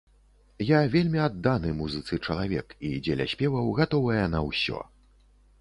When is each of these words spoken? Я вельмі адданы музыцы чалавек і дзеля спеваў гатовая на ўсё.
Я 0.67 0.79
вельмі 0.95 1.19
адданы 1.25 1.75
музыцы 1.83 2.19
чалавек 2.25 2.75
і 2.89 2.95
дзеля 3.09 3.29
спеваў 3.35 3.71
гатовая 3.81 4.25
на 4.37 4.47
ўсё. 4.49 4.83